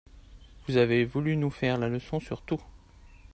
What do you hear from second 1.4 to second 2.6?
faire la leçon sur tout.